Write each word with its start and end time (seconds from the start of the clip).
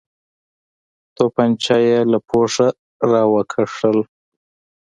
تمانچه 1.15 1.75
يې 1.87 1.99
له 2.11 2.19
پوښه 2.29 2.67
راوکښ. 3.09 3.73